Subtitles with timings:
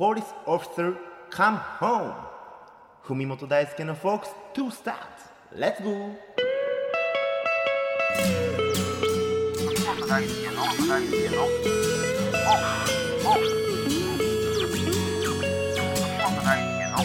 [0.00, 0.96] Police Officer
[1.30, 2.14] Come Home.
[3.06, 4.94] 文本大輔のフォークス To Start.
[5.54, 5.90] Let's go.
[9.84, 13.34] 本大輔の大輔のおお
[16.24, 16.96] 本大輔の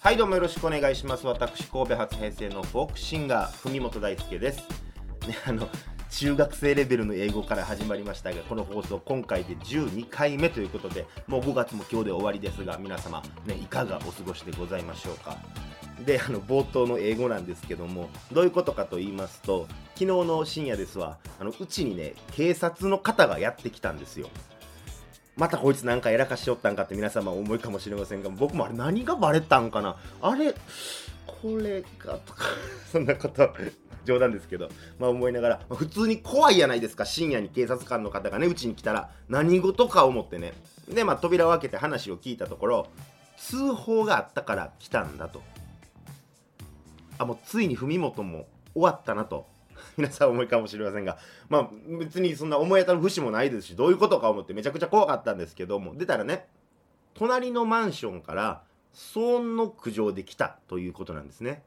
[0.00, 1.24] はいどうもよろしくお願いします。
[1.24, 4.77] 私神戸初平成のフォークシンガー文本大輔です。
[5.28, 5.68] ねあの
[6.10, 15.36] 中学生レベルの英語から始まりましたがこの放送今回で12回目ということでもう5月も今日で終わりですが皆様、ね、いかがお過ごしでございましょうか。
[16.04, 24.28] であの冒頭の英語なんですけどもどういうことかと言いますと昨日の深夜ですわあのうちにね警察の方がやってきたんですよ。
[25.36, 29.96] またこいつなんかやらかしよったんかって皆様思いかもしれませんが僕もあれ何がバレたんかな？
[30.20, 30.54] あれ
[31.28, 32.46] これかとか
[32.90, 33.48] そんなこと
[34.04, 40.54] 冗談ですけど、まあ思いながら、まあ普通に怖いやないですか、深夜に警察官の方がね、うちに来たら、何事か思ってね。
[40.88, 42.86] で、まあ扉を開けて話を聞いたところ、
[43.36, 45.42] 通報があったから来たんだと。
[47.18, 49.46] あ、もうついに文元も終わったなと。
[49.96, 51.18] 皆さん思いかもしれませんが、
[51.48, 56.48] まあ別にそんな思い当たる節もないですし、どういうことか思ってめちゃくちゃ怖かったんですけども、出たらね、
[57.14, 58.62] 隣のマンションから
[58.98, 61.62] 騒音の苦情で来たということなんですね。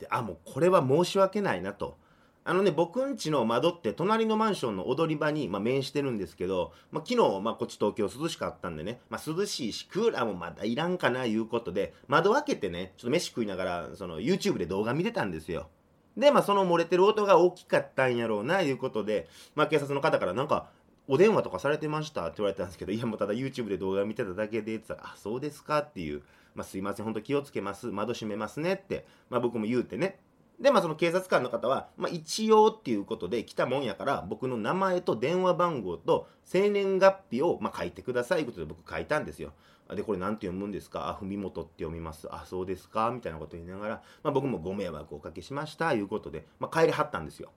[0.00, 2.00] であもうこれは申し訳ないなと。
[2.44, 15.68] あのね、僕ん家の窓って隣のマンションの踊り場に、まあ、面してるんですけど、まあ、昨日、まあ、こっち東京涼しかったんでね、まあ、涼しいし、クーラーもまだいらんかないうことで、窓開けてね、ちょっと飯食いながら、その YouTube で動画見てたんですよ。
[16.16, 20.68] で、まあ、その漏れてる音が大きかったんやろうな、いうことで、まあ、警察の方からなんか、
[21.12, 22.24] お電話とかされてました？
[22.24, 25.80] って言われたんですけど、いやもうただ YouTube で動画見てただけでって言ったら、あ、そうですか？
[25.80, 26.22] っていう、
[26.54, 30.20] まあ、すいません、本当気をつけます、窓閉めますねって、まあ、僕も言うてね。
[30.58, 39.52] で、まあ、その警察官の方は、まあ、一応っていうことで来たもんやから、僕の名前と電話番号と生年月日を、まあ、書いてくださいということで僕書いたんですよ。
[39.94, 41.10] で、これなんて読むんですか？
[41.10, 42.26] あ、文元って読みます。
[42.30, 43.10] あ、そうですか？
[43.10, 47.50] みたいなこと言いながら、まあ、僕もご迷惑をおかけしました、いうことで、まあ、帰りはったんですよ。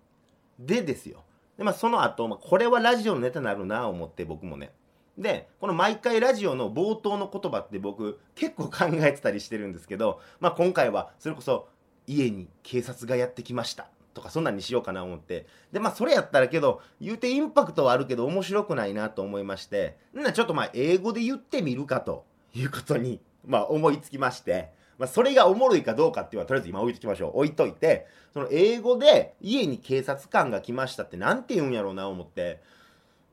[0.59, 1.23] でですよ。
[1.57, 4.71] で、まあ、その後、まあ、これはラジオのネタになるな、思って僕もね。
[5.17, 11.69] で、この毎回ラジオの冒頭の言葉って僕結構考えてたりしてるんですけど、まあ今回はそれこそ
[12.05, 15.45] 家に警察がやってきましたとかそんなんにしようかな思って。
[15.71, 27.39] で、まあそれやったらけど、言うてインパクトはあるけど面白くないなと思いまして、んなちょっとまあ英語で言ってみるかということに、まあ思いつきまして、まあそれがおもろいかどうかっていうのはとりあえず今置いときましょう。
[27.39, 32.61] 置いといて、その英語で家に警察官が来ましたってなんて言うんやろうな思って、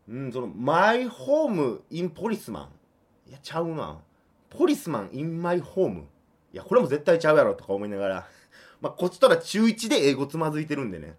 [0.09, 2.69] うん、その、マイホームインポリスマ
[3.27, 3.31] ン。
[3.31, 3.99] いや、ちゃうな。
[4.51, 6.07] ポリスマンインマイホーム。
[6.53, 8.27] いや、これも絶対ちゃうやろとか思いながら。
[8.81, 11.17] まあ、こっちとら中1で英語つまずいてるんでね。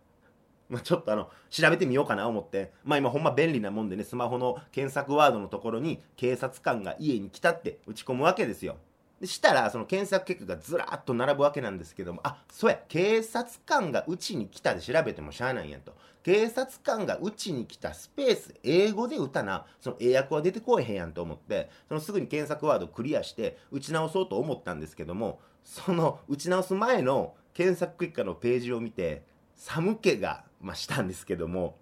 [0.70, 2.72] まあ、ちょっとあの、調べてみようかな思って。
[2.84, 8.78] まあ今ほんま便利なもんでね、スマホの検索ワードのところに、警察官が家に来たって打ち込むわけですよ。
[9.23, 15.95] でしたら、その検索結果がずらっと並ぶわけなんですけども、あ、そうや、警察官がうちに来たで調べてもしゃあないやんと。
[16.23, 29.23] 警察官がうちに来たスペース、英語で打たな、その英訳は出てこえへんやんと思って、そのすぐに検索ワードクリアして打ち直そうと思ったんですけども、その打ち直す前の検索結果のページを見て、
[29.55, 31.78] 寒気が、ま、したんですけども、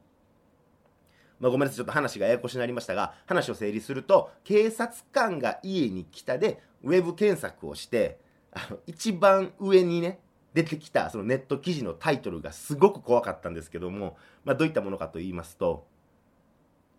[1.41, 8.19] まあ、ごめんなさい、ちょっと話がややこしになりましたが、話を整理すると、警察官が家に来たで、ウェブ検索をして、
[8.52, 10.19] あの、一番上にね、
[10.53, 15.88] 出てきたそのネット記事のタイトルがすごく怖かったんですけども、まあ、どういったものかと言いますと、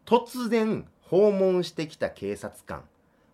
[0.05, 2.83] 突然訪問してきた警察官、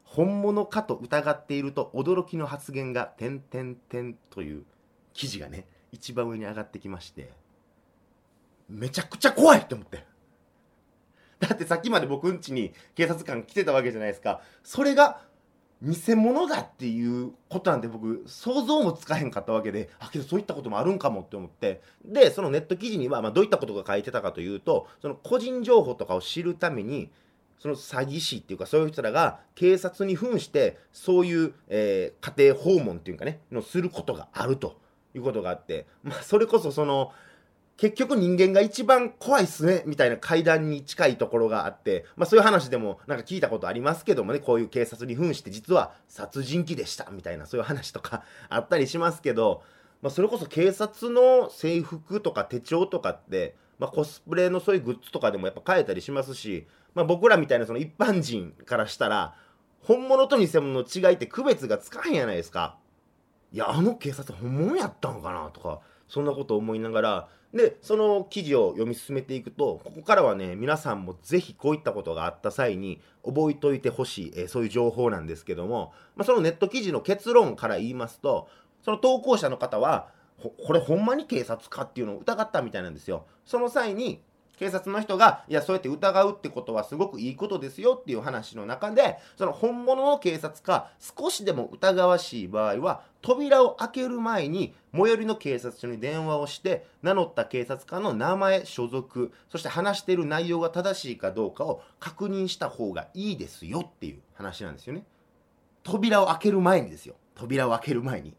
[0.05, 4.65] 本物かと疑っていると驚きの発言が、点々点という
[5.15, 7.31] 記事がね、一番上に上がってきまして、
[8.69, 10.05] めちゃくちゃ怖いって思って。
[11.47, 14.41] だってさっきまで僕ん家に警察官来てたわけじゃないですか。
[14.63, 15.21] それが
[15.81, 21.81] 偽物だっていうことなんて僕想像もつかへんかったわけで、あ、けどそういったこともあるんかもって思って。
[22.05, 27.11] で、そのネット記事には、まあどういったことが書いてたかというと、その個人情報とかを知るために、
[27.59, 34.81] その詐欺師っていうかそういう人らが警察に扮してそういう、えー家庭訪問っていうかねのすることがあると
[35.15, 37.13] いうことがあってまあそれこそその
[37.79, 49.63] 結局人間が一番怖いっすねみたいな階段に近いところがあって、まあそういう話でもなんか聞いたことありますけどもね、こういう警察に扮して実は殺人鬼でしたみたいなそういう話とかあったりしますけど、
[50.03, 59.37] まあそれこそ警察の制服とか手帳とかって、まあコスプレのそういうグッズとかでもやっぱ買えたりしますし、まあ僕らみたいなその一般人からしたら、
[59.83, 62.77] 本物と偽物の違いって区別がつかへんやないですか。
[63.53, 78.49] いや、あの警察本物やったんかなとか、そんなことを思いながら、でその記事を読み進めていくとここからはね皆さんもぜひこういったことがあった際に覚えておいてほしい、えーそういう情報なんですけども、まあ、そのネット記事の結論から言いますと
[78.83, 80.09] その投稿者の方は
[80.39, 83.27] これほんまに警察かっていうのを疑ったみたいなんですよ。
[83.45, 84.23] その際に
[84.59, 105.05] 警察の人がいやそうやって疑うってことはすごくいいことですよっていう話の中でその本物の警察か少しでも疑わしい場合は扉を開ける前に最寄りの警察署に電話をして名乗った警察官の名前所属そして話している内容が正しいかどうかを確認した方がいいですよっていう話なんですよね。
[105.83, 107.15] 扉を開ける前にですよ。
[107.35, 108.35] 扉を開ける前に。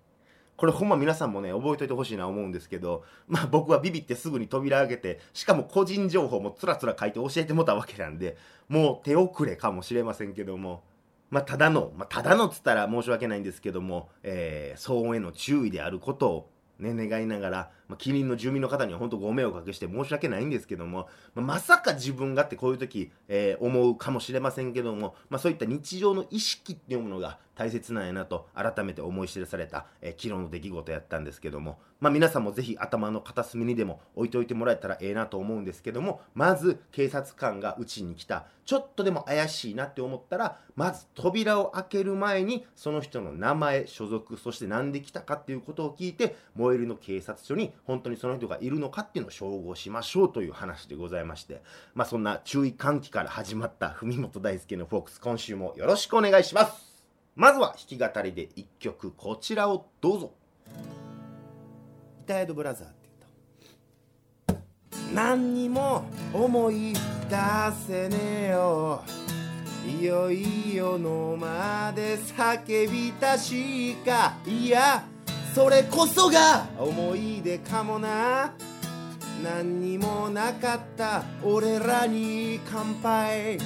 [0.59, 10.83] これほんま皆さんもね覚えといてほしいな思うんですけどまあ僕はビビってすぐに扉開けてしかも個人情報もつらつら書いて教えてもたわけなんでもう手遅れかもしれませんけども
[11.29, 38.45] まあただの、まあ、ただのっつったら申し訳ないんですけども、えー騒音への注意であることをね、願いながら、まあ、近隣の住民の方には本当ご迷惑をかけして申し訳ないんですけども、まあまさか自分がってこういう時、えー思うかもしれませんけども、まあ、そういった日常の意識っていうものが大切なんやなと改めて思い知らされた、えー昨日の出来事やったんですけども、まあ、皆さんもぜひ頭の片隅にでも置いておいてもらえたらええなと思うんですけどもまず警察官がうちに来た。
[38.69, 51.61] ちょっとでも怪しいなって思ったらまず扉を開ける前にその人の名前所属そして何で来たかっていうことを聞いて最寄りの警察署に本当にその人がいるのかっていうのを照合しましょうという話でございまして
[51.93, 56.89] まあそんな注意喚起から始まった文本大輔のフォークス今週もよろしくお願いします。
[57.35, 60.33] まずは弾き語りで1曲こちらをどうぞ
[62.21, 63.09] 「イタヤドブラザー」って
[64.47, 64.59] 言う
[65.09, 65.15] と。
[65.15, 66.03] 何にも
[66.33, 66.99] 思い出
[67.87, 69.03] せねえよ。
[69.87, 74.35] いよいよのまで叫びたしか。
[74.45, 75.03] いや
[75.59, 78.53] それこそが思い出かもな。
[79.43, 81.25] 何にもなかった。
[81.43, 83.57] 俺らに乾杯。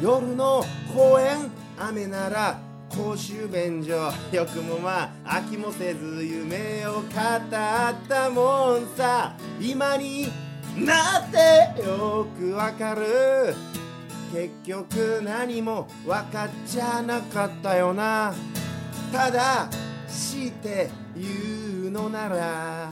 [0.00, 0.62] 夜の
[0.94, 4.12] 公園雨なら公衆便所。
[4.30, 7.04] よくもまあ飽きもせず夢を語っ
[8.08, 9.36] たもんさ。
[9.60, 10.47] 今に
[10.84, 13.54] なってよくわかる？
[14.32, 18.34] 結局何も分かっちゃなかったよな。
[19.12, 19.68] ただ
[20.08, 22.90] して言うのなら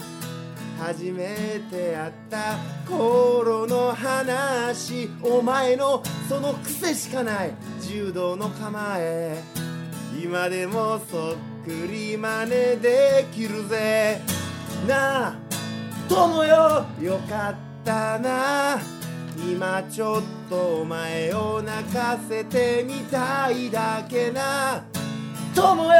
[0.79, 2.57] 初めて会った
[2.87, 7.51] 頃の話お前のその癖しかない。
[7.81, 9.41] 柔道の構え
[10.21, 11.35] 今でもそっ
[11.65, 12.49] くり真似
[12.81, 14.21] できるぜ。
[14.87, 15.35] なあ
[16.09, 16.85] 友よ。
[17.01, 17.66] よかった。
[17.87, 18.79] な。
[19.37, 24.83] 今ちょっとお前を泣かせてみたいだけな。
[25.55, 25.91] 友よ。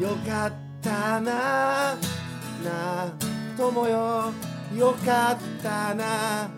[0.00, 1.20] よかったな。
[1.20, 1.96] な。
[2.64, 3.12] あ
[3.56, 4.32] 友よ。
[4.76, 6.48] よかったな。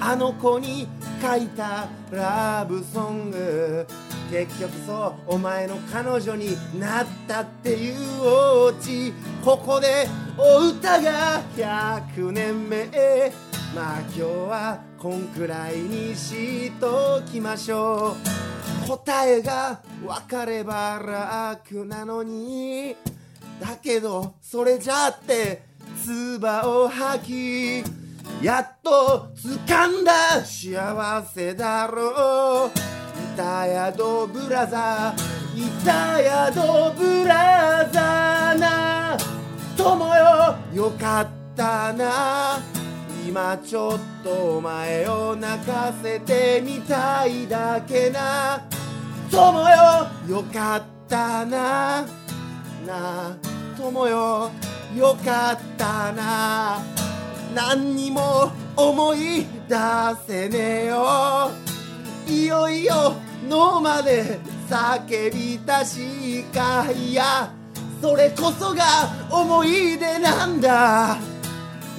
[0.00, 0.86] あの子に
[1.22, 3.86] 書いたラブソング。
[4.30, 7.96] 結局そうお前の彼女になったっていう
[8.66, 9.12] オチ。
[9.44, 12.88] ここでお歌が100年目
[13.74, 18.16] まあ今日はこんくらいにしときましょ
[18.84, 18.88] う。
[18.88, 22.96] 答えが分かれば楽なのに。
[23.60, 25.62] だけどそれじゃって
[26.02, 27.84] 唾を吐き
[28.42, 32.70] やっと掴んだ幸せだろう。
[33.34, 35.36] 板宿ブラザー。
[35.56, 39.16] 板宿ブラザーな。
[39.76, 42.75] 友よよかったな。
[43.26, 48.62] 今ちょっとお前を泣かせてみたいだけな。
[49.28, 52.02] 友よよかったな。
[52.02, 52.06] な
[52.88, 53.36] あ
[53.76, 54.52] 友よ
[54.96, 56.78] よかったな。
[57.52, 59.74] 何にも思い出
[60.24, 61.50] せねえよ。
[62.28, 63.16] いよいよ
[63.48, 64.38] のまで
[64.70, 67.52] 叫びたしかいや。
[68.00, 68.84] それこそが
[69.32, 71.35] 思い出なんだ。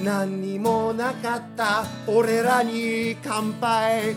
[0.02, 1.84] 何にもなかった。
[2.06, 4.14] 俺らに乾杯。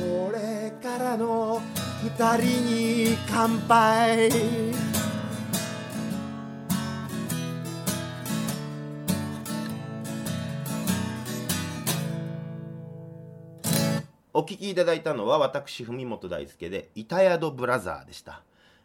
[0.00, 1.60] これからの
[2.02, 4.30] 二人に乾杯。
[14.32, 18.42] お聴きいただいたのは私文本大輔で「板宿ブラザー」でした。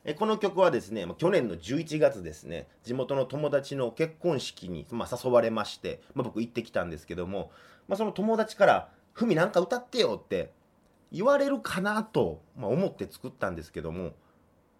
[0.09, 7.51] えこの曲はですねま去年の11月ですね地元の友達の結婚式に、ま、誘われまして、ま、僕行ってきたんですけども、
[7.87, 10.51] ま、その友達から「文なんか歌ってよ」って
[11.11, 14.13] 言われるかなと、ま、思って作ったんですけども、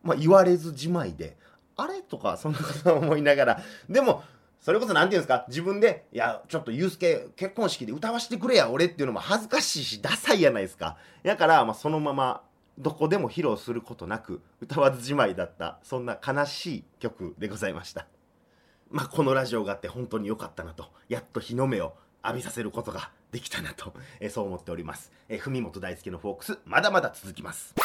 [0.01, 1.37] ま、言われずじまいで
[1.77, 2.01] あれ？
[2.01, 4.23] とかそんなこと思いながらでも
[4.59, 10.97] それこそ何て言うんですか自分で「いやちょっとユースケ結婚式で歌わしてくれや俺」っていうのも恥ずかしいしダサいやないですか。
[11.21, 12.41] だから、ま、そのまま
[12.79, 18.07] どこでも披露することなく歌わずじまいだったそんな悲しい曲でございました。
[18.89, 21.93] まあこのラジオがあって本当に良かったなとやっと日の目を
[22.23, 27.75] 浴びさせることができたなと、えそう思っております、え文本大輔のフォークスまだまだ続きます。